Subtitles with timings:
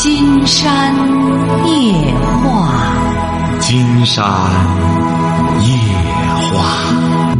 [0.00, 0.94] 金山
[1.66, 2.70] 夜话，
[3.58, 4.24] 金山
[5.60, 5.74] 夜
[6.52, 7.34] 话。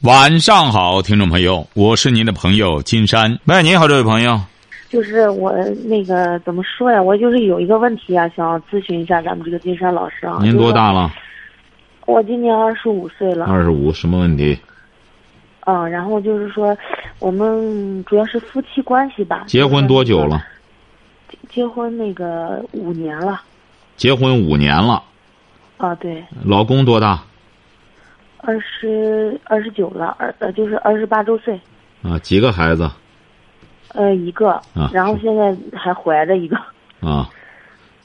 [0.00, 3.38] 晚上好，听众朋友，我是您的朋友金山。
[3.44, 4.40] 喂，你好，这位朋友。
[4.88, 5.52] 就是我
[5.84, 7.02] 那个怎么说呀？
[7.02, 10.38] 我就是有一个问题啊，想咨询一下咱们这个金山老师啊。
[10.40, 11.12] 您多大了？
[12.06, 13.44] 我今年二十五岁了。
[13.44, 14.58] 二十五，什么问题？
[15.66, 16.74] 嗯，然后就是说，
[17.18, 19.44] 我们主要是夫妻关系吧。
[19.46, 20.42] 结婚多久了？
[21.54, 23.40] 结婚那个五年了。
[23.96, 25.02] 结婚五年了。
[25.76, 26.24] 啊，对。
[26.44, 27.22] 老公多大？
[28.38, 31.58] 二十二十九了，二呃就是二十八周岁。
[32.02, 32.90] 啊，几个孩子？
[33.94, 34.50] 呃，一个。
[34.74, 34.90] 啊。
[34.92, 36.56] 然后现在还怀着一个。
[37.00, 37.30] 啊。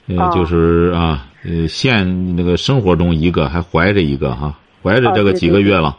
[0.08, 5.98] 呃，就是啊，呃，现那个生活中一个，还怀着一个哈，怀着这个几个月了。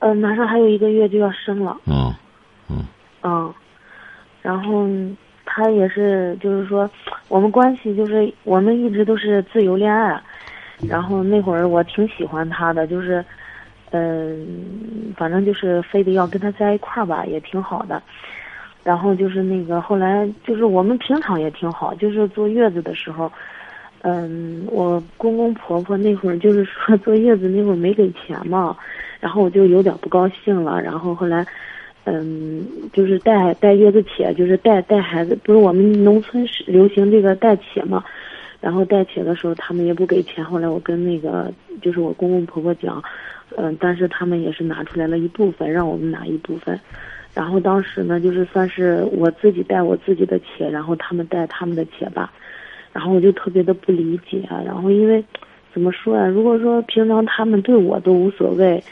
[0.00, 1.76] 嗯，马上还有一个月就要生了。
[1.86, 2.14] 嗯，
[2.70, 2.84] 嗯。
[3.22, 3.54] 嗯，
[4.42, 4.86] 然后
[5.56, 6.90] 他也是，就是说，
[7.28, 10.20] 我们关系就是我们一直都是自由恋爱，
[10.88, 13.24] 然后那会儿我挺喜欢他的，就是，
[13.92, 18.02] 嗯，反正就是非得要跟他在一块儿吧，也挺好的。
[18.82, 23.30] 然后就是那个后来就是我们平常也挺好，就是坐月子的时候，
[24.02, 28.76] 嗯，我公公婆婆那会儿就是说坐月子那会儿没给钱嘛。
[29.20, 31.46] 然后我就有点不高兴了，然后后来，
[32.06, 38.04] 嗯，就是带带月子且，就是带带孩子，不是我们农村是流行这个带且嘛，
[38.60, 43.02] 然后带且的时候他们也不给钱，后来我跟那个就是我公公婆婆讲，
[43.56, 46.78] 嗯，但是他们也是拿出来了一部分，让我们拿一部分，
[47.32, 52.30] 然后当时呢就是算是我自己带我自己的且，然后他们带他们的且吧，
[52.92, 55.24] 然后我就特别的不理解，然后因为
[55.72, 56.26] 怎么说呀？
[56.26, 58.84] 如果说平常他们对我都无所谓。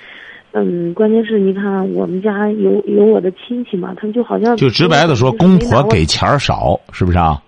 [0.52, 7.42] 嗯，关键是你看我们家有有我的亲戚嘛，他们就好像就直白的说，公婆给钱少，是不是啊？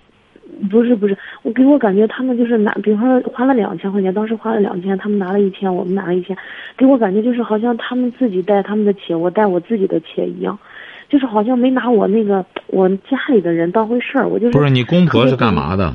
[0.71, 6.35] 不是不是，我给我感觉他们就是拿，比方说花了两千块钱，当时花了两千，他们拿了一千，我们拿了一千，
[6.79, 10.59] 给我感觉就是好像他们自己带他们的钱，我带我自己的钱一样，
[11.11, 14.53] 就是好像没拿我那个我家里的人当回事儿，我就是。
[14.53, 15.95] 不是你公婆是干嘛的？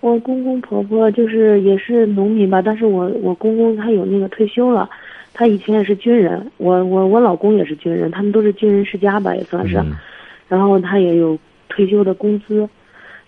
[0.00, 4.88] 我公公婆婆就是也是农民吧，但是我我公公他有那个退休了。
[5.34, 9.80] 他以前也是军人，我我我老公也是军人，他们都是军人世家吧，也算是。
[10.48, 12.68] 然后他也有退休的工资，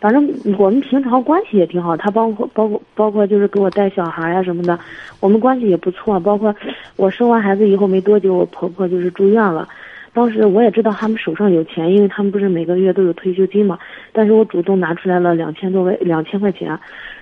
[0.01, 0.29] 反正
[0.59, 1.97] 我们平常关系也挺好。
[1.97, 4.77] 他包括包括包括就是给我带小孩呀什么的，
[5.21, 6.19] 我们关系也不错。
[6.19, 6.53] 包括
[6.97, 9.69] 我生完孩子以后没多久，我婆婆就是住院了。
[10.13, 13.79] 当时我也知道他们手上有钱，因为他们不是每个月都有退休金嘛。
[14.13, 16.77] 但是我主动拿出来了两千多块两千块钱，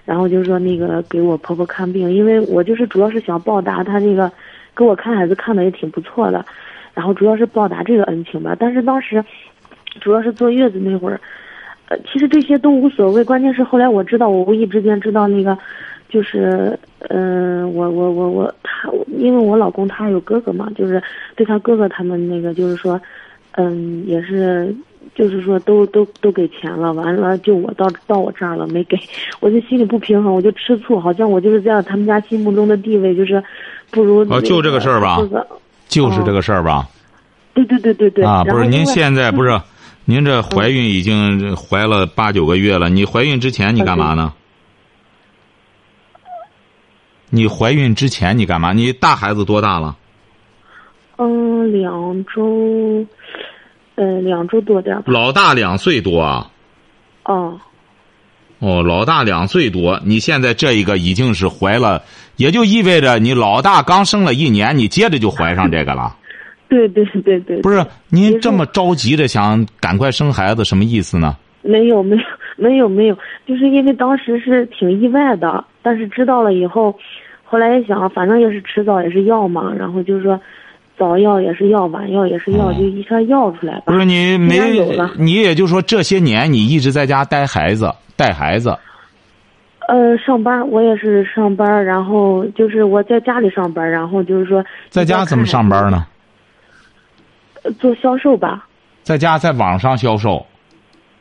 [0.06, 4.30] 然后就是说那个给我婆婆看病，因为我就是主要是想报答他这个。
[4.78, 6.46] 给我看孩子看的也挺不错的，
[6.94, 8.54] 然后主要是报答这个恩情吧。
[8.56, 9.24] 但是当时，
[10.00, 11.20] 主要是坐月子那会儿，
[11.88, 13.24] 呃，其实这些都无所谓。
[13.24, 15.58] 关键是后来我知道，我无意之间知道那个，
[16.08, 16.78] 就是，
[17.08, 21.02] 嗯，我我我我他，因为我老公他有哥哥嘛，就是
[21.34, 23.00] 对他哥哥他们那个，就是说，
[23.52, 24.74] 嗯，也是，
[25.14, 28.98] 就是说都都都给钱了，完了就我到到我这儿了没给，
[29.40, 33.42] 我就心里不平衡，我就吃醋，好像我就是在他们家心目中的地位就是。
[33.90, 35.16] 不如哦，就这个事儿吧，
[35.88, 36.86] 就是这个事儿吧。
[37.54, 38.22] 对对对对对。
[38.22, 39.58] 啊，不是，您现在 不是，
[40.04, 42.90] 您这怀孕已经怀了八九个月了。
[42.90, 44.34] 你怀孕之前你干嘛呢？
[47.30, 48.74] 你怀孕之前你干嘛？
[48.74, 49.96] 你大孩子多大了？
[51.16, 53.06] 嗯，两周，
[53.98, 56.48] 呃，两周多点老大两岁多啊。
[57.24, 57.58] 哦。
[58.60, 62.02] 哦，老大两岁多，你现在这一个已经是怀了，
[62.36, 66.16] 也就意味着你老大刚生了一年，你接着就怀上这个了。
[66.68, 67.60] 对对对对。
[67.62, 71.36] 不是您这么着急着想赶快生孩子，什么意思呢？
[71.62, 72.22] 没有没有
[72.56, 76.96] 没有没有， 就是因为当时是挺意外的，但是知道了以后，
[77.44, 80.40] 后来一想，反正也是迟早也是要嘛，然后就是说，
[80.98, 83.80] 早要也是要，晚要也是要，就一下要出来。
[83.86, 84.58] 不是你没，
[85.16, 87.94] 你也就说这些年你一直在家带孩子。
[88.16, 88.76] 带孩子，
[89.86, 96.04] 呃，上班我也是上班，然后就是我在家里上班，然后就是说在家怎么上班呢？
[97.78, 98.66] 做销售吧。
[99.04, 100.44] 在家在网上销售。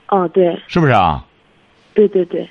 [0.07, 0.59] 哦，对。
[0.67, 1.23] 是不是啊？
[1.93, 2.49] 对对对。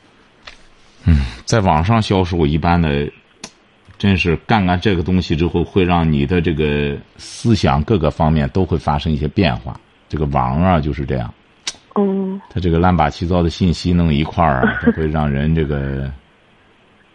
[1.08, 3.10] 嗯，在网上销售，一般的，
[3.98, 9.78] 真是干干这个东西之后，会让你的这个思想各个方面都会发生一些变化。
[10.08, 11.32] 这个网啊，就是这样。
[11.94, 16.10] 哦，他这个乱八七糟的信息弄一块儿 会让人这个，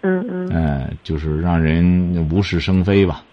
[0.01, 3.23] 嗯嗯，嗯，就是让人无事生非吧。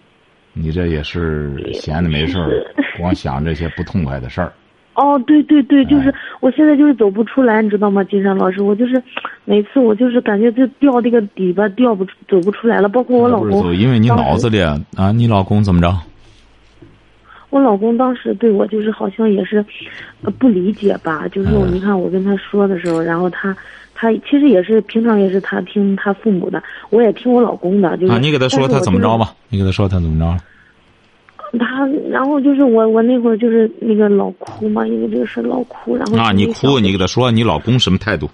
[0.53, 2.49] 你这也是闲的没事儿，
[2.99, 4.53] 光想这些不痛快的事儿。
[4.99, 8.61] 哦，对对对，就是我现在就是走不出来，你知道吗，金山老师？
[8.61, 9.01] 我就是
[9.45, 12.89] 每次我就是感觉就掉这个底吧，掉不走不出来了。
[12.89, 15.97] 包括我老公，因为你脑子里啊，你老公怎么着？
[17.49, 19.65] 我老公当时对我就是好像也是，
[20.37, 21.27] 不理解吧？
[21.29, 23.55] 就是你看我跟他说的时候，然后他
[23.95, 27.95] 他其实也是平常也是他听他父母的，我也听我老公的。
[27.97, 29.33] 就是啊，你给他说他怎么着吧？
[29.47, 30.43] 你给他说他怎么着？
[31.57, 38.29] 他然后就是我我那会儿就是那个老哭嘛，因为这个事老哭，然后啊，你哭，你给他说你老公什么态度？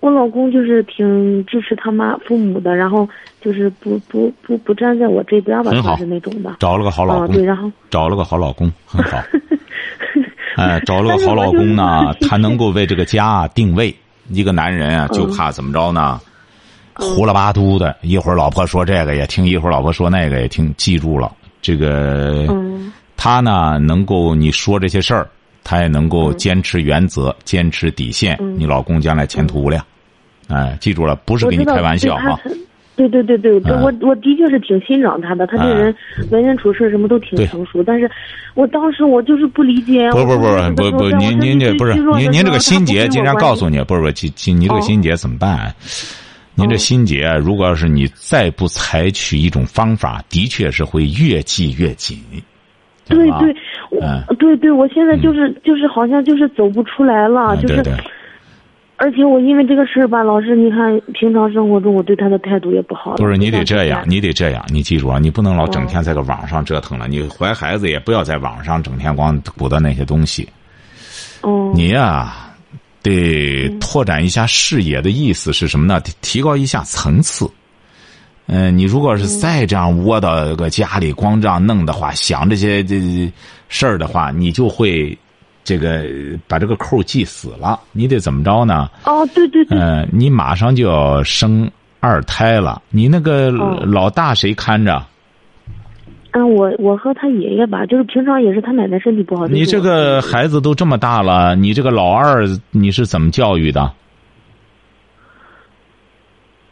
[0.00, 3.06] 我老公就是挺支持他妈父母的，然后
[3.42, 6.56] 就是不不不不站在我这边吧，就是那种的。
[6.58, 9.18] 找了个好老公，对，然后找了个好老公，很好。
[10.56, 13.94] 哎，找了个好老公呢，他能够为这个家定位。
[14.30, 16.20] 一个男人啊，就怕怎么着呢？
[16.94, 21.30] 胡了八嘟的，一会儿老婆说这个也听，一会儿老婆说那个也听，记住了。
[21.62, 22.46] 这个，
[23.16, 25.28] 他呢能够你说这些事儿，
[25.62, 28.38] 他也能够坚持原则，坚持底线。
[28.56, 29.84] 你老公将来前途无量，
[30.48, 32.38] 哎，记住了，不是跟你开玩笑哈。
[32.96, 35.94] 对对对对，我我的确是挺欣赏他的，他这人
[36.30, 37.82] 为人处事什么都挺成熟。
[37.82, 38.10] 但是，
[38.52, 40.10] 我当时我就是不理解。
[40.10, 45.74] 不不不不不，您您这不是您您这个心结，竟然告诉你，不是不是，亲你这个心结怎么办？
[46.54, 52.18] 您这心结，如果要是你再不采取一种方法，的确是会越系越紧。
[53.08, 53.54] 对对，
[53.90, 57.82] 我对对，我现在就是就是好像就是走不出来了，就是。
[59.02, 63.14] 而且我因为这个事儿吧，老师，你看平常生活中我对他的态度也不好。
[63.16, 67.08] 不是你得这样，你得这样，你记住啊，你不能老整天在个网上折腾了。
[67.08, 70.46] 你怀孩子也不要在网上整天光鼓捣那些东西。
[71.40, 71.72] 哦。
[71.74, 72.49] 你呀。
[73.02, 76.00] 得拓展一下视野的意思是什么呢？
[76.20, 77.50] 提高一下层次。
[78.46, 83.32] 嗯，你如果是再这样窝到个家里，光这样弄的话，想这些这
[83.68, 85.16] 事儿的话，你就会
[85.62, 86.04] 这个
[86.48, 87.78] 把这个扣系死了。
[87.92, 88.90] 你得怎么着呢？
[89.04, 89.78] 哦，对对对。
[89.78, 91.70] 嗯，你马上就要生
[92.00, 95.06] 二胎了，你那个老大谁看着？
[96.32, 99.46] 嗯，我我和他爷爷吧，就是平常也是他奶奶身体不好。
[99.48, 103.92] 你这个孩子都这么大了，你这个老二你是怎么教育的？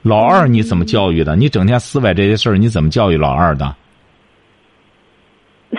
[0.02, 1.34] 老二你怎么教育的？
[1.34, 3.74] 你整天思维这些事儿，你怎么教育老二的？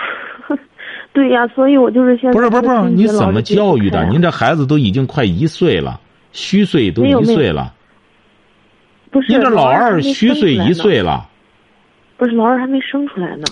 [1.14, 4.06] 对呀，所以我就是现在不是不是不是，你怎么教育的？
[4.10, 5.98] 您这孩子都已经快一岁了，
[6.32, 7.74] 虚岁都一岁了。
[9.10, 11.26] 不是，您这老二虚岁一岁了。
[12.18, 13.44] 不是，老二还没生出来呢。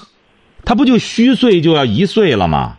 [0.69, 2.77] 他不就虚岁就要一岁了吗？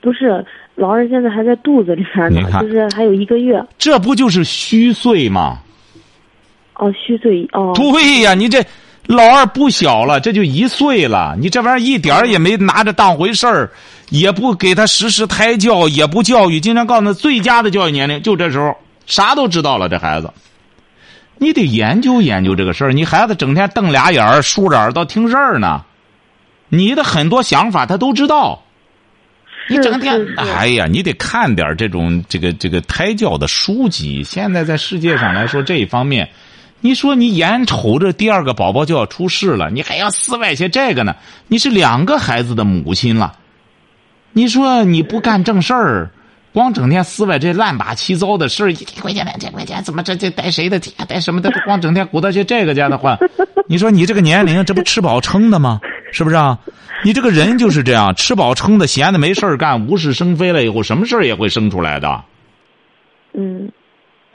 [0.00, 0.46] 不是，
[0.76, 3.60] 老二现在还在肚子里边呢，就是还有一个月。
[3.76, 5.58] 这不就是虚岁吗？
[6.74, 7.72] 哦，虚岁哦。
[7.74, 8.64] 对呀，你这
[9.06, 11.34] 老二不小了，这就一岁了。
[11.40, 13.70] 你这玩意儿一点也没拿着当回事儿，
[14.10, 16.60] 也不给他实施胎教，也不教育。
[16.60, 18.72] 经常告诉他，最佳的教育年龄就这时候，
[19.04, 19.88] 啥都知道了。
[19.88, 20.30] 这孩子，
[21.38, 22.92] 你得研究研究这个事儿。
[22.92, 25.82] 你孩子整天瞪俩眼儿，竖着耳朵听事儿呢。
[26.68, 28.62] 你的很多想法他都知道，
[29.68, 34.22] 你整天哎呀，你得看点这种这个这个胎教的书籍。
[34.24, 36.28] 现在在世界上来说这一方面，
[36.80, 41.16] 你说你眼瞅着第二个宝宝就要出世了，你还要思外些这个呢？
[41.48, 43.36] 你是两个孩子的母亲了，
[44.32, 46.10] 你说你不干正事儿，
[46.52, 53.18] 光整天思外这乱八七糟的事儿，一块钱两千块钱，怎么这这带谁的钱带什么的，光整天鼓捣些这个家的话，
[53.68, 55.80] 你说你这个年龄，这不吃饱撑的吗？
[56.12, 56.58] 是不是啊？
[57.04, 62.24] 你这个人就是这样，吃饱撑的，闲的没事干，无事生非了以后，什么事儿也会生出来的。
[63.34, 63.70] 嗯，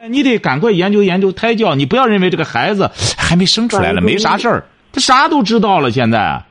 [0.07, 1.75] 你得赶快研究研究胎教。
[1.75, 4.63] 你不要认为这个孩子还没生出来了，没啥事儿，
[4.93, 5.91] 他啥都知道了。
[5.91, 6.43] 现在，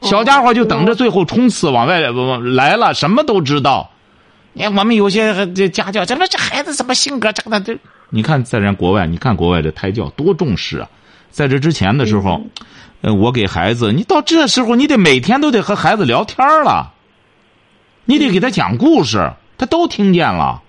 [0.00, 3.90] 小家伙就等着最后冲刺往外来了，什么都知道。
[4.52, 7.76] 你看我们有些这家教，怎么这孩子怎么性格这个这？
[8.10, 10.88] 你看在人国外，你看国外这胎教多重视啊！
[11.34, 12.40] 在这之前的时候。
[13.00, 16.94] 呃，我给孩子，你到这时候，你得每天都得和孩子聊天了，
[18.06, 20.62] 你得给他讲故事，他都听见了。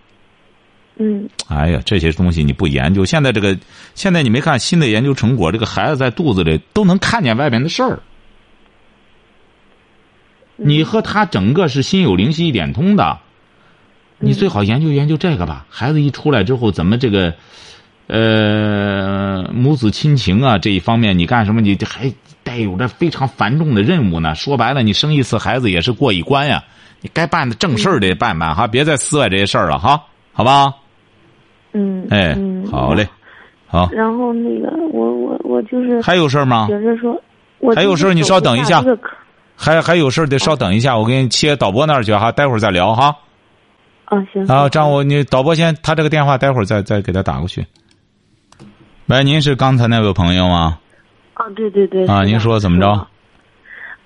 [0.97, 1.29] 嗯。
[1.47, 3.57] 哎呀，这些东西你不研究，现在这个，
[3.93, 7.99] 现在你没看新的研究成果，这个孩子在肚子里都能看见外面的事儿。
[10.57, 13.19] 你和他整个是心有灵犀一点通的，
[14.19, 15.65] 你最好研究研究这个吧。
[15.69, 17.33] 孩子一出来之后，怎么这个，
[18.07, 21.61] 呃，母子亲情啊这一方面，你干什么？
[21.61, 22.11] 你还。
[22.45, 24.35] 带有着非常繁重的任务呢。
[24.35, 26.63] 说白了，你生一次孩子也是过一关呀。
[27.01, 29.99] 你该办的正事儿得办办哈，别再思外这些事儿了哈，
[30.31, 30.71] 好吧？
[31.73, 32.05] 嗯。
[32.11, 32.37] 哎，
[32.71, 33.09] 好嘞，
[33.65, 33.89] 好。
[33.91, 36.67] 然后那个，我我我就是还有事儿吗？
[36.69, 37.19] 就是说，
[37.73, 38.79] 还有事儿，你稍等一下。
[39.55, 43.15] 还还有事儿得稍等一下，我给你切导播那儿去哈，待会儿再聊哈。
[44.05, 44.45] 啊，行。
[44.45, 47.65] 啊，张我，你导播先，他这个电话待会儿再再给他打过去。
[49.07, 50.79] 喂，您是刚才那位朋友吗？
[51.35, 52.07] 啊，对对对。
[52.07, 53.07] 啊，您说怎么着？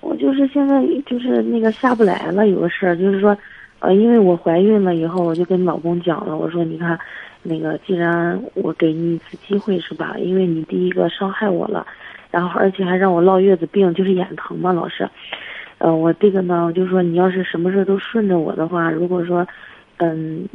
[0.02, 3.34] 我就是现在就是那个下不来了，有个事儿，就是说，
[3.78, 6.98] 呃，因为我怀孕了以后，我就跟老公讲了，我说你看，
[7.42, 10.16] 那个既然我给你一次机会是吧？
[10.18, 11.86] 因为你第一个伤害我了，
[12.30, 15.08] 然后而且还让我落月子病，就是眼疼嘛，老是。
[15.78, 19.48] 呃，我这个呢，就是说你要是什么事都顺着我的话，如果说。
[20.02, 20.48] 嗯，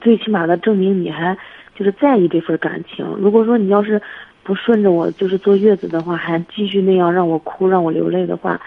[0.00, 1.36] 最起码的证明你还
[1.78, 3.06] 就是在意这份感情。
[3.20, 4.02] 如果说你要是
[4.42, 8.60] 不顺着我，就是坐月子的话，还继续那样让我哭、让我流泪的话，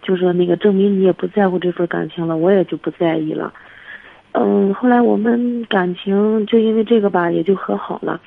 [0.00, 3.52] 就说那个证明你也不在乎这份感情了，我也就不在意了。
[4.30, 8.20] 嗯，后来我们感情就因为这个吧，也就和好了。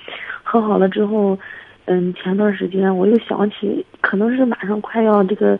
[0.43, 1.39] 和好了之后，
[1.85, 5.57] 嗯，前段时间我又想起，可能是马上快要这个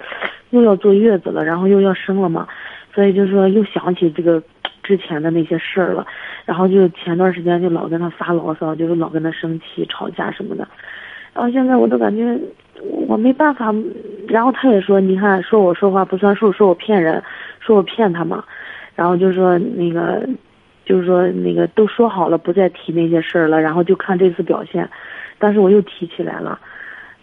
[0.50, 2.46] 又要坐月子了，然后又要生了嘛，
[2.94, 4.44] 所以就说又想起这个。
[4.88, 6.06] 之前的那些事儿了，
[6.46, 10.68] 然后就前段时间就老跟他发牢骚，就是老跟他生气、吵架什么的，
[11.34, 12.40] 然后现在我都感觉
[13.08, 13.74] 我没办法，
[14.28, 17.22] 然后他也说，你看说我说话不算数，说我骗人，
[17.60, 18.44] 说我骗他嘛，
[18.96, 20.28] 然后就说那个，
[20.86, 24.88] 就是说那个都说好了不再提那些事儿了，然后就看这次表现，
[25.40, 26.60] 但是我又提起来了，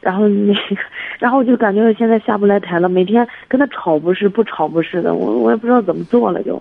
[0.00, 0.76] 然后那个，
[1.20, 6.60] 然后我就感觉现在下不来台了，每天跟他吵不是，不吵不是的，我我也不知道怎么做了就。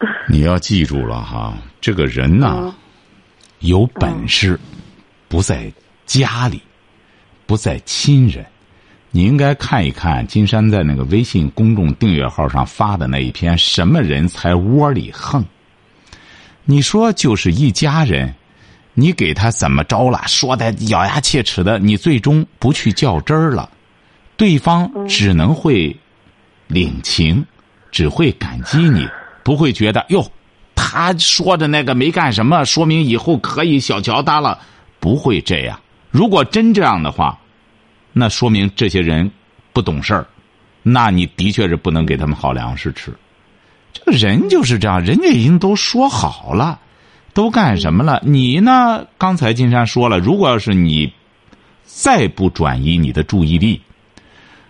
[0.28, 2.74] 你要记住了哈，这个人呐，
[3.58, 4.58] 有本事
[5.28, 5.70] 不在
[6.06, 6.62] 家里，
[7.46, 8.44] 不在亲人。
[9.10, 15.42] 你应该看一看金山在那个微信公众订阅号上发的那一篇《什么人才窝里横》。
[16.64, 18.32] 你说就是一家人，
[18.94, 20.22] 你给他怎么着了？
[20.28, 23.68] 说的咬牙切齿的，你最终不去较真儿了，
[24.36, 25.94] 对方只能会
[26.68, 27.44] 领情，
[27.90, 29.08] 只会感激你。
[29.42, 30.30] 不会觉得哟，
[30.74, 34.58] 他说的那个没干什么，说明以后可以小瞧他了。
[34.98, 35.80] 不会这样。
[36.10, 37.38] 如果真这样的话，
[38.12, 39.30] 那说明这些人
[39.72, 40.26] 不懂事儿。
[40.82, 43.10] 那你的确是不能给他们好粮食吃。
[43.92, 46.78] 这个人就是这样，人家已经都说好了，
[47.32, 48.20] 都干什么了？
[48.24, 49.06] 你呢？
[49.16, 51.12] 刚才金山说了，如果要是你
[51.84, 53.80] 再不转移你的注意力，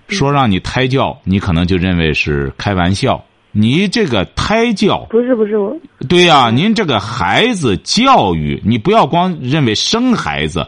[0.09, 3.25] 说让你胎教，你可能就认为是开玩笑。
[3.53, 5.77] 你这个胎教不是不是我，
[6.09, 10.67] 对呀，您这个孩子教育，你不要光认为生孩子，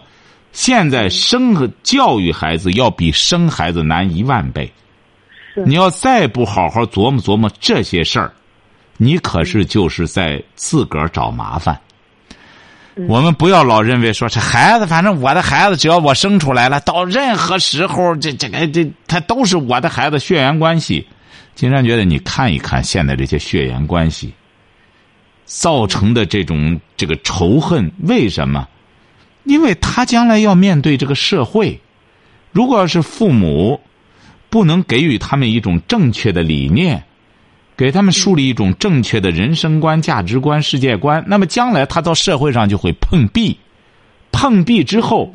[0.52, 4.70] 现在生和教育孩子要比生孩子难一万倍。
[5.64, 8.32] 你要再不好好琢磨琢磨这些事儿，
[8.96, 11.78] 你可是就是在自个儿找麻烦。
[13.06, 21.06] 我们不要老认为说这孩子，反正我的孩子，只要我生出来了，到任何时候，这这个这他都是我的孩子，血缘关系。
[21.54, 24.32] 金山觉得，你看一看现在这些血缘关系
[25.44, 28.68] 造成的这种这个仇恨，为什么？
[29.44, 31.80] 因为他将来要面对这个社会，
[32.52, 33.80] 如果要是父母
[34.48, 37.02] 不能给予他们一种正确的理念，
[37.76, 43.58] 给他们树立一种正确的人生观、价值观、世界观，那么将来他到社会上就会碰壁，
[44.30, 45.34] 碰壁之后，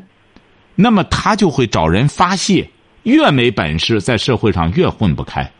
[0.74, 2.70] 那么他就会找人发泄，
[3.02, 5.52] 越没本事，在社会上越混不开。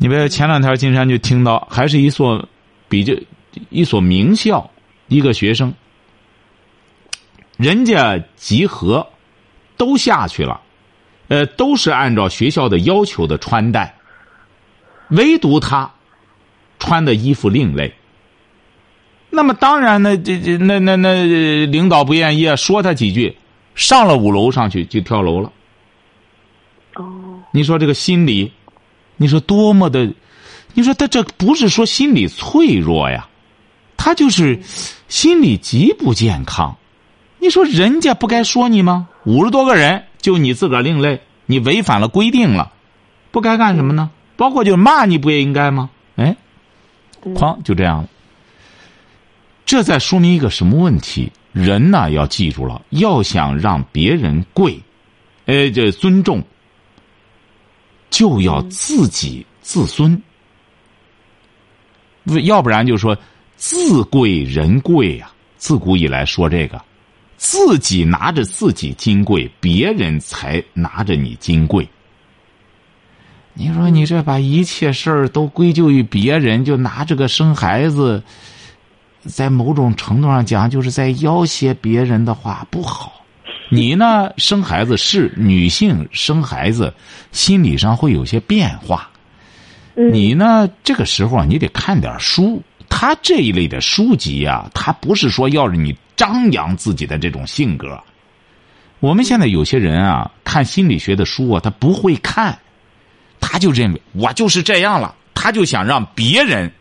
[0.00, 2.48] 你别前两天金山就听到，还是一所
[2.88, 3.12] 比较
[3.68, 4.70] 一所名校，
[5.08, 5.74] 一个学生，
[7.56, 9.04] 人家集合
[9.76, 10.60] 都下去了，
[11.26, 13.96] 呃，都是按照学校的要求的穿戴，
[15.08, 15.90] 唯独他
[16.78, 17.92] 穿的衣服另类。
[19.30, 23.36] 那么当然呢，这这那那那领导不愿意啊，说他几句，
[23.74, 25.52] 上了五楼上去就跳楼了。
[26.94, 28.52] 哦，你说这个心理。
[29.18, 30.10] 你说多么的，
[30.72, 33.28] 你说他这不是说心理脆弱呀，
[33.98, 34.58] 他就是
[35.08, 36.74] 心理极不健康。
[37.38, 39.08] 你说人家不该说你吗？
[39.24, 42.72] 五十多个人就你自个儿另类，你违反了规定了，
[43.30, 44.10] 不该干什么呢？
[44.36, 45.90] 包括就骂你不也应该吗？
[46.16, 46.36] 哎，
[47.22, 48.08] 哐就这样了。
[49.66, 51.30] 这在说明一个什么问题？
[51.52, 54.80] 人呢要记住了，要想让别人跪，
[55.46, 56.42] 哎，这尊重。
[58.10, 60.20] 就要自己自尊，
[62.44, 63.16] 要不然就说
[63.56, 65.30] 自贵人贵呀。
[65.56, 66.80] 自古以来说这个，
[67.36, 71.88] 自己拿着自己金贵，别人才拿着你金贵。
[73.54, 78.22] 你说你这把一切事儿都归咎于别人，就拿这个生孩子，
[79.24, 83.17] 在某种程度上讲，就是在要挟别人的话不好。
[83.70, 86.92] 你呢，生孩子是女性生孩子，
[87.32, 89.10] 心理上会有些变化。
[89.94, 92.62] 嗯你呢，这个时候啊，你得看点书。
[92.88, 98.02] 他这一类的书籍啊，他不是说要让你张扬自己的这种性格。
[99.00, 102.58] 我们现在有些人啊，看心理学的书啊，他不会看，
[103.40, 106.72] 他就认为我就是这样了，他就想让别人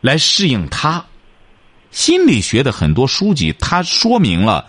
[0.00, 1.04] 来适应他。
[1.90, 4.66] 心理学的很多书籍，它说明了，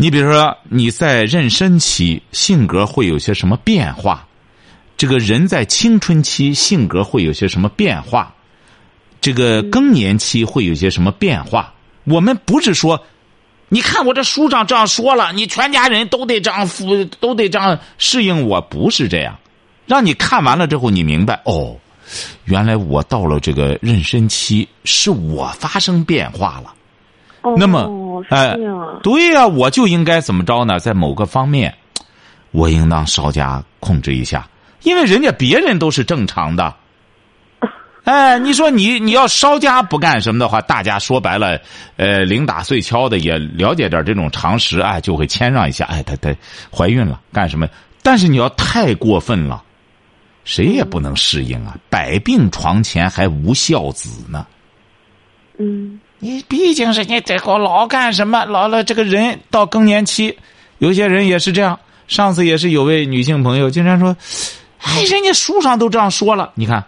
[0.00, 4.24] 你比如说你在妊娠期性格会有些什么变化，
[4.96, 8.32] 这个人在青春期性格会有些什么变化，
[9.20, 11.74] 这个更年期会有些什么变化。
[12.04, 13.04] 我们不是说，
[13.68, 19.36] 你看我这书上这样说了，你全家人都得这样服，都得这样适应我，不是这样。
[19.84, 21.76] 让你看完了之后，你明白哦，
[22.44, 26.72] 原来我到了这个妊娠期，是我发生变化了。
[27.42, 27.88] 哦，那么，
[28.22, 30.78] 是哎这样啊，对呀、我就应该怎么着呢？
[30.78, 31.74] 在某个方面，
[32.50, 34.48] 我应当稍加控制一下，
[34.82, 36.74] 因为人家别人都是正常的。
[38.04, 41.60] 哎，你说你你要稍加不干什么的话，大家说白了，
[41.96, 45.84] 呃，零打碎敲的也了解点这种常识，哎，就会谦让一下。
[45.86, 46.34] 哎，她她
[46.74, 47.68] 怀孕了，干什么？
[48.02, 49.62] 但是你要太过分了，
[50.44, 51.76] 谁也不能适应啊！
[51.90, 54.46] 百病床前还无孝子呢。
[55.58, 58.44] 嗯你毕竟是你这个老干什么？
[58.44, 60.36] 老了这个人到更年期，
[60.78, 61.78] 有些人也是这样。
[62.08, 64.16] 上次也是有位女性朋友经常说
[64.80, 66.82] ：“哎，人家书上都这样说了，你看，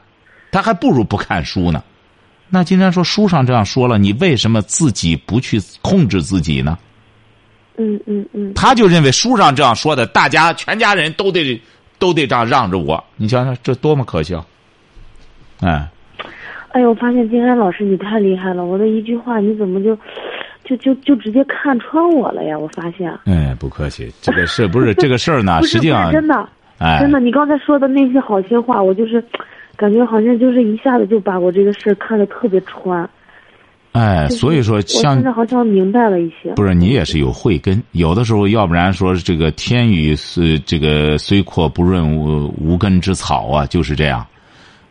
[0.50, 1.82] 他还不如不看书呢。”
[2.48, 6.78] 那经常说书上这样说了，你为什么自己不去控制自己呢？
[7.76, 11.62] 嗯嗯嗯，他就认为书上这样说的，大家全家人都得
[11.98, 13.02] 都得这样让着我。
[13.16, 14.44] 你想想，这多么可笑！
[15.60, 15.88] 哎，
[16.72, 19.96] 哎呦，我发现金山老师你太厉害了，我的一句话你怎么就
[20.64, 22.56] 就就就直接看穿我了呀？
[22.58, 23.12] 我发现。
[23.24, 26.48] 哎，不客气，这个事不是这个事儿呢， 实际上真的，
[26.78, 29.22] 哎，真的，你刚才说的那些好心话，我就是
[29.76, 33.08] 感觉好像就是一下子就把我这个事儿看得特别穿。
[33.92, 36.52] 哎，所以说我像现在好像明白了一些。
[36.54, 44.24] 不是你也是有慧根，有的时候要不然说这个天雨是这个虽阔不润无无根之草啊，就是这样。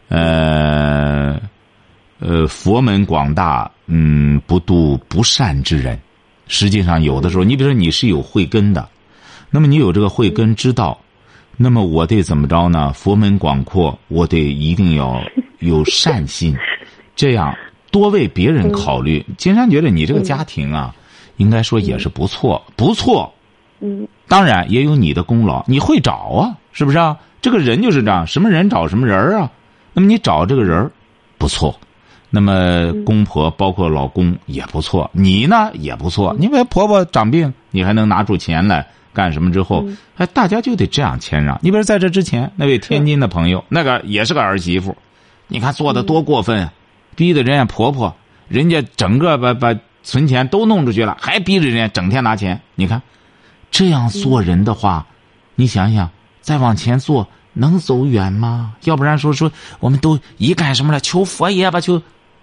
[0.09, 1.39] 呃，
[2.19, 5.99] 呃，佛门广大，嗯，不度不善之人。
[6.47, 8.87] 实际上，有的时候，你比如说你是有慧根的，
[9.49, 10.99] 那么你有这个慧根之道，
[11.57, 12.91] 那么我得怎么着呢？
[12.93, 15.21] 佛门广阔，我得一定要
[15.59, 16.55] 有善心，
[17.15, 17.55] 这样
[17.91, 19.25] 多为别人考虑。
[19.37, 20.93] 金山觉得你这个家庭啊，
[21.37, 23.33] 应该说也是不错，不错。
[23.81, 27.17] 嗯当然也有你的功劳，你会找啊，是不是啊？
[27.41, 29.49] 这个人就是这样，什么人找什么人儿啊。
[29.93, 30.91] 那么你找这个人儿
[31.37, 31.79] 不错，
[32.29, 36.35] 那么公婆包括老公也不错，你呢也不错。
[36.39, 39.51] 你为婆婆长病，你还能拿出钱来干什么？
[39.51, 39.83] 之后，
[40.15, 41.59] 哎，大家就得这样谦让。
[41.61, 44.95] 你比如在这之前，那位天津的朋友，那个也是个儿媳妇，
[45.47, 46.73] 你看做的多过分啊！
[47.15, 48.15] 逼得人家婆婆，
[48.47, 52.61] 人家整个把把存钱都弄出去了，还逼着人家整天拿钱。
[52.75, 53.01] 你看，
[53.71, 55.05] 这样做人的话，
[55.55, 58.75] 你想想，再往前做能走远吗？
[58.85, 60.99] 要不然说说我们都一干什么了？
[60.99, 62.01] 求佛爷吧，求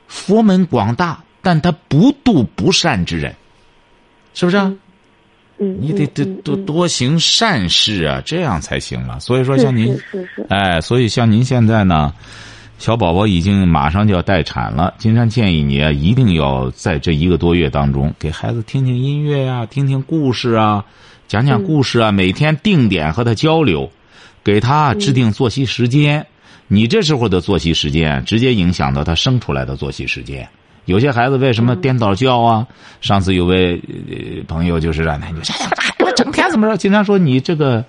[0.08, 3.34] 佛门广大，但他不度不善之人，
[4.34, 4.72] 是不是啊？
[5.58, 9.18] 嗯，你得得嗯多多行善事啊，这样才行了。
[9.20, 12.12] 所以说，像您是是是，哎，所以像您现在呢，
[12.78, 14.92] 小宝宝已经马上就要待产了。
[14.98, 20.84] 金山建议你啊，一定要在这一个多月当中，给孩子听听音乐呀、听听故事啊，
[21.26, 23.90] 讲讲故事啊，每天定点和他交流，
[24.44, 26.26] 给他制定作息时间。
[26.68, 30.48] 你这时候的作息时间，直接影响到他生出来的作息时间。
[30.86, 32.66] 有些孩子为什么颠倒觉啊？
[33.00, 36.76] 上次有位呃朋友就是让他，你说哎呀，这孩子整天怎么着？
[36.76, 37.84] 经常说你这个，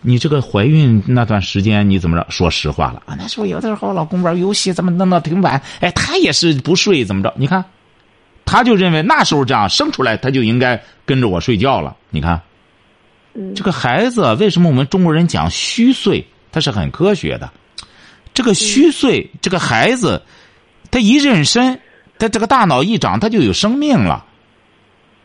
[0.00, 2.26] 你这个怀孕那段时间你怎么着？
[2.30, 5.60] 说实话了啊，那时候有的时候老公玩游戏怎么弄到挺晚？
[5.80, 7.32] 哎，他也是不睡怎么着？
[7.36, 7.62] 你看，
[8.46, 11.94] 他就认为那时候这样生出来他就应该跟着我睡觉了。
[12.08, 12.40] 你看，
[13.34, 16.26] 嗯这个孩子为什么我们中国人讲虚岁？
[16.50, 17.50] 他是很科学的。
[18.38, 20.22] 这个虚岁，这个孩子，
[20.92, 21.76] 他一妊娠，
[22.20, 24.24] 他这个大脑一长，他就有生命了。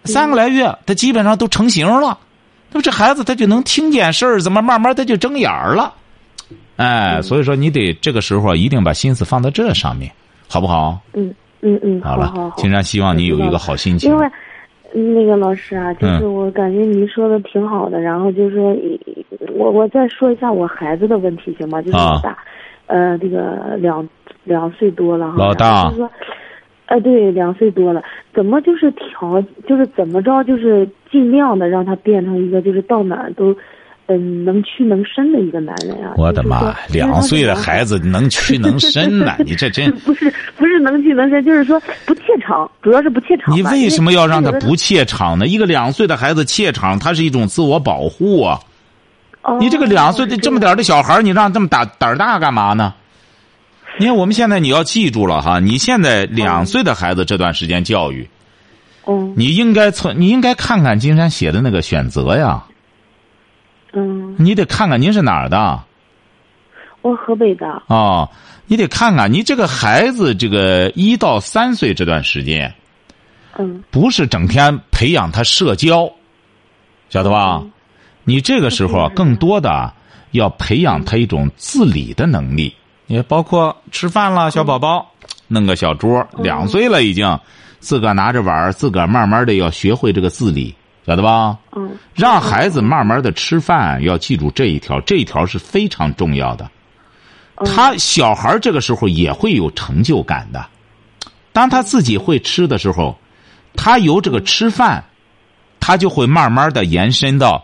[0.06, 2.18] 三个来月，他基本上都成型了。
[2.72, 5.94] 那么这孩子他就能听见事儿，怎么慢慢他就睁眼儿了？
[6.78, 10.12] 哎，所以说你得这个时候一定把心思放在这上面，
[10.50, 11.00] 好不好？
[11.14, 12.56] 嗯嗯嗯，好了，好好好。
[12.58, 14.18] 金山希望你有一个好心情因。
[14.18, 14.26] 为
[14.96, 18.76] 嗯那个老师啊，就是嗯我感觉您说的挺好的，然后就是说，
[19.56, 21.80] 我我再说一下我孩子的问题行吗？
[21.80, 22.36] 就是大，
[22.94, 24.08] 呃，这个两
[24.44, 25.36] 两岁多了哈。
[25.36, 26.12] 老大然后就是说，
[26.86, 28.04] 呃，对，两岁多了，
[28.36, 33.56] 怎么就是调，就是怎么着，就是尽量的让他变成一个就是到哪儿都，
[34.06, 36.14] 嗯，能屈能伸的一个男人啊。
[36.18, 36.76] 我的妈！
[36.92, 39.34] 两岁的孩子子能屈能伸呢？
[39.44, 43.56] 你这真不是不是能屈能伸，就是说不怯场，主要是不怯场。
[43.56, 45.48] 你为什么要让他不怯场呢？
[45.48, 48.60] 一个两岁的孩子怯场，他是一种自我保护啊。
[49.60, 52.94] 你这个两岁的这么点的小孩，你让这么大胆儿大干嘛呢？
[54.00, 58.28] 你看我们现在你要记住了哈，你现在两岁的孩子这段时间教育，
[59.06, 62.64] 嗯，你应该从你应该看看金山写的那个选择呀。
[63.92, 65.84] 嗯，你得看看您是哪儿的。
[67.02, 67.84] 我河北的。
[67.88, 68.28] 哦，
[68.66, 72.74] 你得看看你这个孩子这个一到三岁这段时间，
[73.60, 76.12] 嗯，不是整天培养他社交，
[77.10, 77.62] 晓得吧？
[78.24, 79.94] 你这个时候 更多的
[80.32, 82.74] 要培养他一种自理的能力，
[83.08, 85.12] 也包括吃饭了，小宝宝
[85.48, 87.40] 弄个小桌，两岁了已经，
[87.80, 90.74] 自个儿拿着碗自个儿慢慢的要学会这个自理，
[91.06, 91.58] 晓得吧？
[91.76, 96.70] 嗯，让孩子慢慢的吃饭，要记住这一条，这一条是非常重要的。
[97.66, 100.66] 他小孩这个时候也会有成就感的，
[101.52, 103.16] 当他自己会吃的时候，
[103.76, 105.04] 他由这个吃饭，
[105.80, 107.64] 他就会慢慢的延伸到。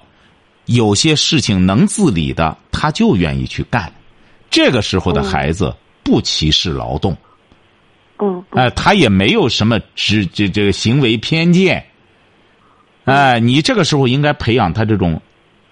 [0.70, 3.92] 有些事情能自理的，他就愿意去干。
[4.52, 7.18] 这个时候的孩子不歧视劳动，
[8.20, 11.84] 嗯，哎，他也没有什么只这这个行为偏见。
[13.06, 15.20] 哎，你这个时候应该培养他这种，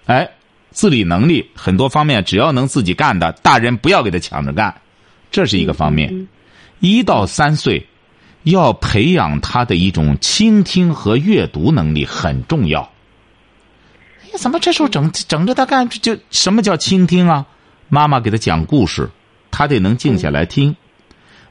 [0.06, 0.28] 哎，
[0.72, 4.74] 自理能力，很多方面只要能自己干的，大人不要给他抢着干，
[5.30, 6.26] 这是一个方面。
[6.80, 7.86] 一到三岁，
[8.42, 12.90] 要培养他的一种倾听和阅读能力很重要。
[14.36, 15.88] 怎么这时候整整着他干？
[15.88, 17.46] 就什么叫倾听啊？
[17.88, 19.08] 妈妈给他讲故事，
[19.50, 20.76] 他得能静下来听。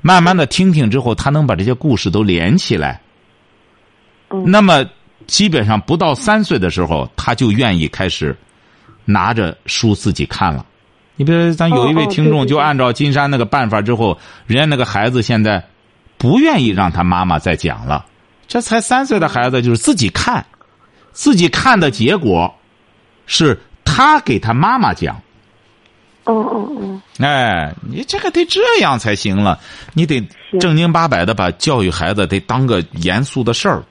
[0.02, 3.02] 慢慢的听听之后，他能把这些故事都连起来。
[4.46, 4.86] 那么
[5.26, 8.38] 基本上不到三岁的时候，他就愿意开始
[9.06, 10.66] 拿着书自己看了。
[11.16, 15.66] 你比如咱有一位听众，就按照金山那个办法之后，人家那个孩子现在
[16.18, 18.06] 不愿意让他妈妈再讲了。
[18.48, 20.46] 这才三岁的孩子，就是自己看，
[21.12, 22.54] 自己看的结果。
[23.28, 25.16] 是他给他妈妈讲。
[26.24, 27.02] 哦哦哦！
[27.20, 29.58] 哎，你这个得这样才行了，
[29.94, 30.22] 你得
[30.60, 33.82] 正经八百的把教育孩子得当个严肃的事儿。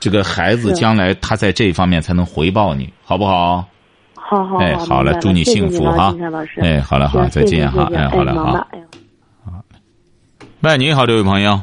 [0.00, 3.66] 这个孩子将来他在这一方面才能回报你，好不好？
[4.14, 6.14] 好好好，哎，好了，祝你幸福哈！
[6.62, 7.90] 哎，好了，好，再见哈！
[7.94, 8.52] 哎，好了，好。
[8.52, 8.66] 好。
[10.60, 11.60] 喂，你好，这位朋友。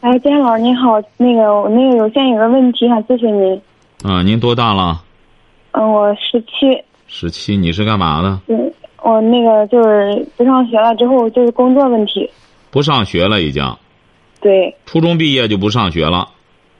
[0.00, 3.60] 哎，金老师你好，那个我那个有现有个问题想咨询您。
[4.04, 5.02] 嗯，您多大了？
[5.72, 6.82] 嗯，我十七。
[7.06, 8.40] 十七，你是干嘛的？
[8.48, 12.30] 嗯，我那个就是不上学了，之后就是工作问题。
[12.70, 13.64] 不上学了，已经。
[14.40, 14.74] 对。
[14.86, 16.28] 初中毕业就不上学了。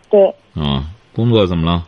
[0.08, 0.32] 对。
[0.54, 1.84] 嗯，工作怎么了？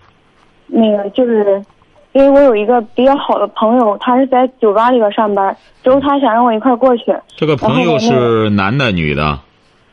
[0.66, 1.64] 那个就是，
[2.12, 7.14] 因为我有一个比较好的朋友，他是在酒吧里边上班，之后他想让我一块过去。
[7.36, 9.38] 这个朋友是男的，女的？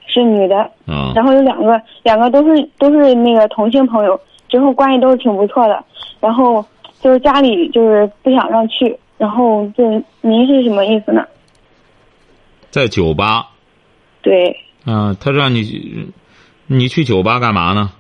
[0.07, 0.71] 是女的。
[0.87, 1.11] 嗯。
[1.15, 5.83] 然后有两个，两个都是都是那个同性朋友，之后关系都是挺不错的，
[6.19, 6.65] 然后。
[7.01, 9.89] 就是家里就是不想让去，然后就
[10.21, 11.25] 您是什么意思呢？
[12.69, 13.49] 在酒吧。
[14.21, 14.55] 对。
[14.85, 16.11] 嗯，他让你，
[16.67, 17.91] 你去酒吧干嘛呢？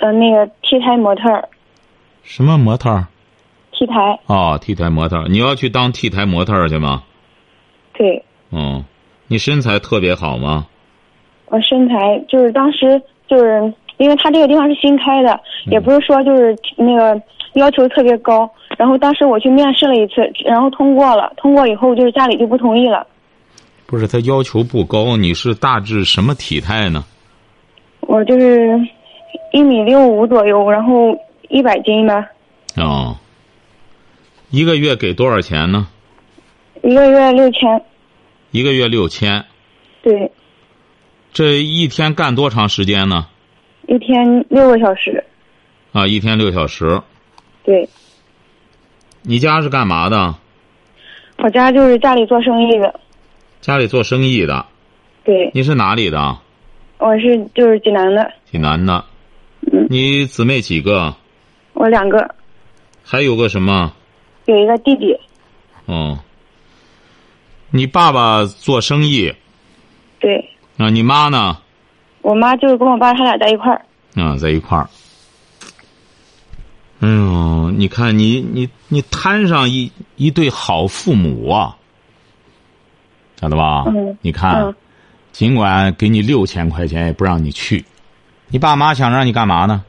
[0.00, 1.22] 呃，那个 T 台模特。
[2.22, 3.06] 什么模特
[3.72, 4.20] ？T 台。
[4.26, 7.02] 哦，T 台模特，你要去当 T 台模特去吗？
[7.94, 8.22] 对。
[8.50, 8.84] 嗯，
[9.28, 10.66] 你身材特别好吗？
[11.46, 17.20] 我身材就是当时就是因为他这个地方是新开的，也不是说就是那个。
[17.54, 21.32] 要求特别高，然后当时我去面试了一次，然后通过了。
[21.36, 23.06] 通过以后，就是家里就不同意了。
[23.86, 27.04] 不是他要求不高，你是大致什么体态呢？
[28.00, 28.78] 我就是
[29.52, 31.16] 一米六五左右，然后
[31.48, 32.26] 一百斤吧。
[32.76, 33.16] 哦。
[34.50, 35.86] 一个月给多少钱呢？
[36.82, 37.82] 一个月六千。
[38.50, 39.44] 一个月六千。
[40.02, 40.30] 对。
[41.32, 43.26] 这一天干多长时间呢？
[43.86, 45.22] 一天六个小时。
[45.92, 47.00] 啊，一天六小时。
[47.64, 47.88] 对，
[49.22, 50.34] 你家是干嘛的？
[51.38, 53.00] 我家就是家里做生意的。
[53.60, 54.66] 家里做生意的。
[55.24, 55.50] 对。
[55.54, 56.38] 你是哪里的？
[56.98, 58.32] 我是就是济南的。
[58.50, 59.04] 济南的。
[59.72, 59.86] 嗯。
[59.88, 61.14] 你姊妹几个？
[61.72, 62.34] 我两个。
[63.02, 63.92] 还有个什么？
[64.46, 65.16] 有一个弟弟。
[65.86, 66.18] 哦。
[67.70, 69.32] 你爸爸做生意。
[70.18, 70.50] 对。
[70.76, 71.58] 啊，你妈呢？
[72.22, 73.82] 我妈就是跟我爸他俩在一块儿。
[74.16, 74.88] 啊，在一块儿。
[77.00, 81.76] 哎呦，你看你你你摊上一一对好父母啊，
[83.40, 83.84] 晓得吧？
[83.88, 84.16] 嗯。
[84.20, 84.74] 你看，
[85.32, 87.84] 尽管给你六千块钱，也不让你去。
[88.48, 89.82] 你爸妈想让你干嘛呢？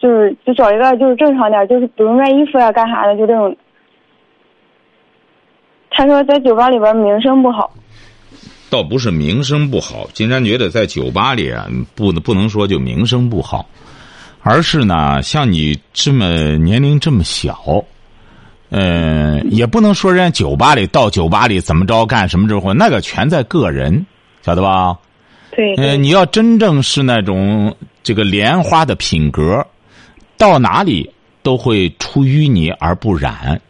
[0.00, 3.56] 就是就找一个就是正常点，就是比如卖衣服呀、干啥的，就这种。
[5.90, 7.72] 他说在酒吧里边名声不好。
[8.70, 13.68] 倒不是名声不好，金山觉得在酒吧里啊，不不能说就名声不好，
[14.42, 17.84] 而是呢，像你这么年龄这么小，
[18.70, 24.04] 呃，也不能说人家酒吧里到酒吧里怎么着干什么之后，那个全在个人，
[24.42, 24.96] 晓得吧？
[25.50, 25.74] 对。
[25.74, 29.66] 呃，你要真正是那种这个莲花的品格，
[30.36, 31.10] 到哪里
[31.42, 33.60] 都会出淤泥而不染。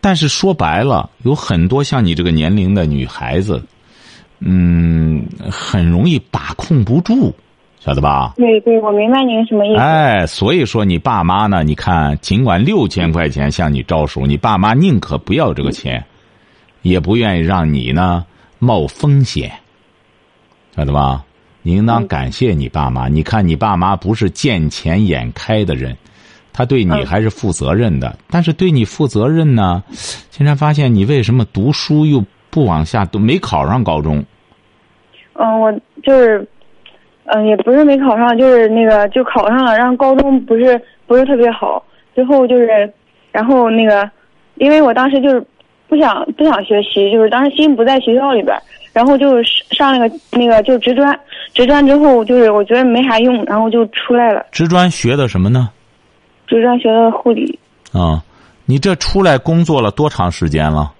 [0.00, 3.62] 但是说白了，有很多像你这个年龄的女孩子。
[4.38, 7.34] 嗯，很容易把控不住，
[7.86, 8.32] 晓得吧？
[8.36, 9.80] 对对，我明白您什么意思。
[9.80, 11.62] 哎，所以说你爸妈呢？
[11.62, 16.04] 你看，尽管六千块钱向你招手，你爸妈宁可不要这个钱，
[16.82, 18.26] 也不愿意让你呢
[18.58, 19.52] 冒风险，
[20.74, 21.24] 晓得吧？
[21.62, 23.06] 你应当感谢你爸妈。
[23.06, 25.96] 你看，你爸妈不是见钱眼开的人，
[26.52, 28.18] 他对你还是负责任的。
[28.28, 29.84] 但是对你负责任呢，
[30.30, 32.24] 竟然发现你为什么读书又？
[32.48, 34.24] 不往下都没考上高中。
[35.34, 35.70] 嗯，我
[36.02, 36.48] 就是，
[37.26, 41.82] 嗯，也不是没考上，就是那个就考上了，然后高中不是不是特别好，
[42.14, 42.92] 最后就是，
[43.32, 44.08] 然后那个，
[44.56, 45.44] 因为我当时就是
[45.88, 48.56] 不想不想学习，就是当时心不在学校里边，
[48.92, 51.18] 然后就上那个那个就职专，
[51.52, 54.46] 职专之后就是我觉得没啥用，然后就出来了。
[54.52, 55.70] 职专学的什么呢？
[56.46, 57.58] 职专学的护理。
[57.92, 58.22] 啊，
[58.66, 60.92] 你这出来工作了多长时间了？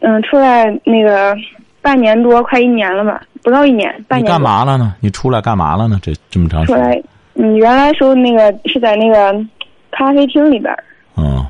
[0.00, 1.34] 嗯，出来那个
[1.82, 3.20] 半年多，快一年了吧？
[3.42, 4.24] 不到一年，半年。
[4.24, 4.94] 你干嘛了呢？
[5.00, 5.98] 你出来干嘛了呢？
[6.00, 6.76] 这这么长时间。
[6.76, 7.02] 出来，
[7.34, 9.44] 嗯，原来时候那个是在那个
[9.90, 10.72] 咖啡厅里边。
[11.16, 11.44] 嗯。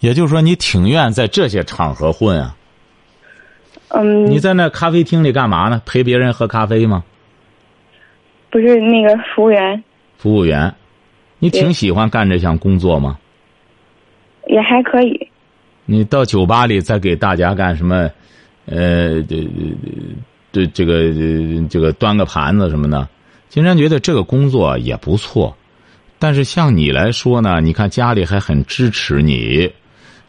[0.00, 2.56] 也就是说，你挺愿在这些场合混啊？
[3.88, 4.26] 嗯。
[4.28, 5.80] 你在那咖啡厅里干嘛呢？
[5.86, 7.04] 陪别人喝咖啡吗？
[8.50, 9.84] 不是那个服务员。
[10.18, 10.74] 服务员，
[11.38, 13.16] 你挺喜欢干这项工作吗？
[14.48, 15.28] 也还可以。
[15.84, 18.10] 你到酒吧里再给大家干什么？
[18.70, 19.46] 呃，这
[20.52, 21.12] 这这个
[21.68, 23.08] 这个端个盘子什么的，
[23.48, 25.56] 金山觉得这个工作也不错。
[26.20, 29.68] 但是像你来说呢，你看家里还很支持你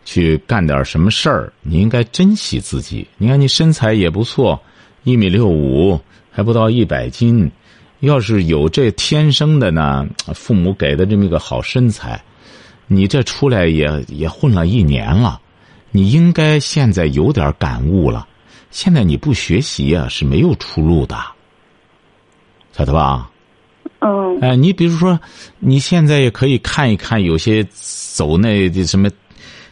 [0.03, 3.07] 去干点什么事儿，你应该珍惜自己。
[3.17, 4.59] 你看你身材也不错，
[5.03, 5.99] 一米六五，
[6.31, 7.51] 还不到一百斤。
[7.99, 12.19] 要是有这天生的呢，父母给的这么一个好身材，
[12.87, 15.39] 你这出来也也混了一年了。
[15.91, 18.25] 你应该现在有点感悟了，
[18.71, 21.15] 现在你不学习啊是没有出路的，
[22.71, 23.29] 晓得吧？
[23.99, 24.39] 嗯。
[24.39, 25.19] 哎，你比如说，
[25.59, 29.09] 你现在也可以看一看有些走那的什么，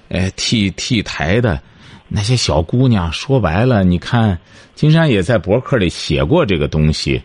[0.09, 1.59] 哎，T T 台的
[2.07, 3.11] 那些小姑娘。
[3.11, 4.37] 说白了，你看
[4.75, 7.21] 金山也在博客里写过这个东西，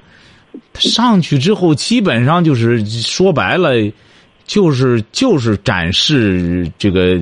[0.74, 3.74] 上去之后基本上就是说白了，
[4.46, 7.18] 就是就是展示这个。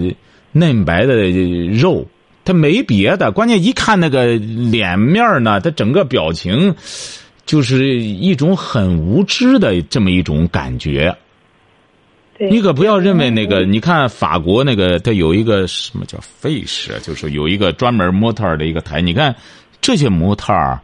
[0.55, 1.31] 嫩白的
[1.71, 2.07] 肉，
[2.45, 6.75] 他没别的，关键一看那个脸面呢，他整个表情，
[7.47, 11.17] 就是一种很无知的这么一种感觉。
[12.51, 19.01] 你可不要认为那个，你看法国那个，他有一个什么叫 face，就是有一个专门模特的一个台。
[19.01, 19.37] 你看
[19.81, 20.81] 这些模特儿，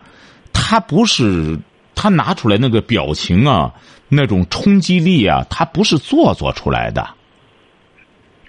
[0.53, 1.59] 他不是
[1.97, 3.73] 他拿出来那个表情啊，
[4.09, 7.05] 那种冲击力啊，他不是做作出来的。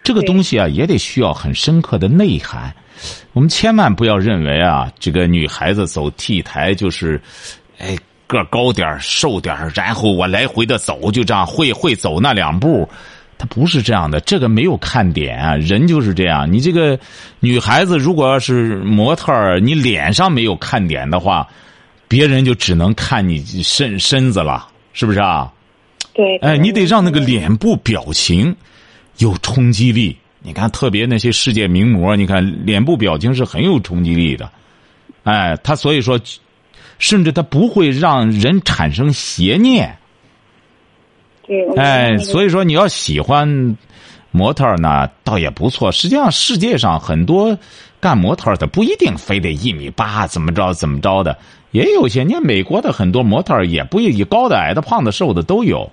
[0.10, 2.74] 这个东西啊，也得需要很深刻的内涵。
[3.34, 7.22] 我们千万不要认为啊，这个女孩子走 T 台就是，
[7.78, 7.96] 哎，
[8.26, 12.90] 个高点瘦点然后我来回的走，就这样会会走那两步，
[13.38, 14.20] 她不是这样的。
[14.22, 16.52] 这个没有看点啊，人就是这样。
[16.52, 17.00] 你这个
[17.40, 21.48] 女孩子如果要是模特你脸上没有看点的话，
[22.08, 25.54] 别人就只能看你身身子了，是不是啊？
[26.16, 26.36] 对。
[26.38, 28.56] 哎，你得让那个脸部表情。
[29.20, 34.50] 有冲击力，你看，特别那些世界名模，你看脸部表情是很有冲击力的，
[35.24, 36.20] 哎，他所以说，
[36.98, 39.96] 甚至他不会让人产生邪念。
[41.46, 43.78] 对，哎，所以说你要喜欢
[44.32, 45.92] 模特呢，倒也不错。
[45.92, 47.58] 实际上，世界上很多
[48.00, 51.38] 干模特的不一定非得一米八，怎么着怎么着的，
[51.72, 52.24] 也有些。
[52.24, 55.92] 你看美国的很多模特也不一高的、矮的、胖的、瘦的都有。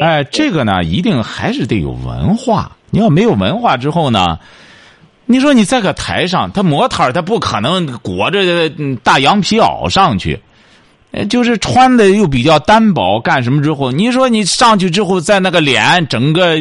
[0.00, 2.76] 哎，这个呢，一定还是得有文化。
[2.90, 4.38] 你要没有文化之后呢，
[5.26, 8.70] 你说你在个台上，他模特他不可能裹着
[9.02, 10.40] 大羊皮袄上去，
[11.30, 16.56] 就是穿的又比较单薄，干什么之后，你说你上去之后，在那个脸整个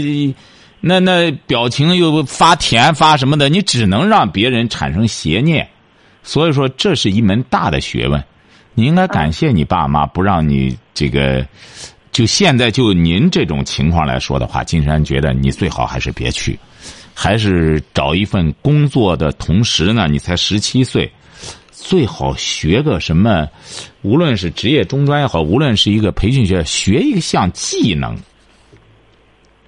[0.79, 5.67] 那那表情又发甜发什么的，你只能让别人产生邪念。
[6.23, 8.23] 所以说，这是一门大的学问。
[8.73, 11.45] 你应该感谢你爸妈，不让你这个。
[12.17, 16.57] 就现在就您这种情况来说的话，金山觉得你最好还是别去，
[17.13, 21.11] 还是找一份工作的同时呢，你才十七岁，
[21.69, 23.47] 最好学个什么，
[24.01, 28.17] 无论是职业中专也好，无论是一个培训学校，学一项技能。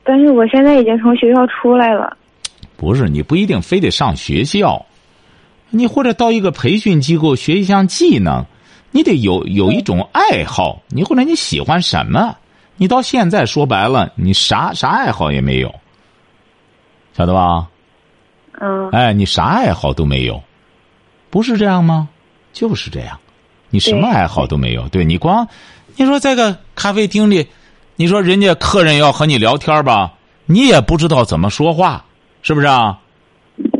[0.04, 2.18] 但是我现在已经从学校出来了。
[2.76, 4.84] 不是，你不一定非得上学校，
[5.70, 8.44] 你或者到一个培训机构学一项技能。
[8.92, 12.36] 你得有有一种爱好，你或者你喜欢什么？
[12.76, 15.74] 你到现在说白了，你啥啥爱好也没有，
[17.16, 17.68] 晓得吧？
[18.60, 18.90] 嗯。
[18.92, 20.42] 哎，你啥爱好都没有，
[21.30, 22.08] 不是这样吗？
[22.54, 23.20] 就是这样，
[23.70, 24.88] 你什么爱好都没有。
[24.90, 25.48] 对你光，
[25.98, 27.48] 你说在个咖啡厅里，
[27.96, 30.14] 你说人家客人要和你聊天吧，
[30.46, 32.06] 你也不知道怎么说话，
[32.42, 32.98] 是不是啊？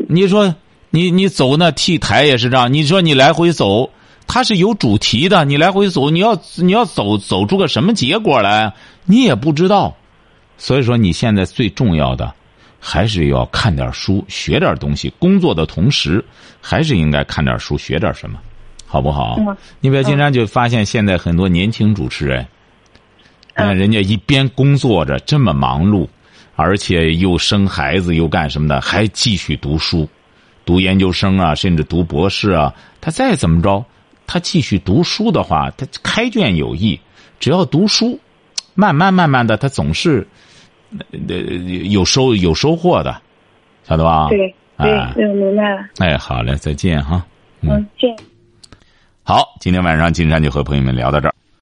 [0.08, 0.54] 你说
[0.90, 3.90] 你你走那 T 台也是这样，你说你来回走。
[4.32, 8.72] 它是有主题的，你来回走，你要你要走走出个什么结果来，
[9.04, 9.96] 你也不知道。
[10.56, 12.32] 所以说，你现在最重要的
[12.78, 15.12] 还是要看点书，学点东西。
[15.18, 16.24] 工作的同时，
[16.60, 18.38] 还是应该看点书，学点什么，
[18.86, 19.36] 好不好？
[19.80, 22.46] 你比如金山就发现，现在很多年轻主持人，
[23.54, 26.06] 嗯，人家一边工作着这么忙碌，
[26.54, 30.08] 而且又生孩子又干什么的，还继续读书，
[30.64, 32.72] 读研究生啊，甚至读博士啊。
[33.00, 33.84] 他再怎么着。
[34.32, 37.00] 他继续读书的话，他开卷有益。
[37.40, 38.16] 只要读书，
[38.74, 40.24] 慢慢慢慢的，他总是
[41.10, 41.36] 呃
[41.90, 43.20] 有收有收获的，
[43.82, 44.28] 晓得吧？
[44.28, 45.84] 对对，我明白了。
[45.98, 47.26] 哎，好嘞，再见哈。
[47.62, 48.16] 嗯，见。
[49.24, 51.34] 好，今天晚上金山就和朋友们聊到这儿。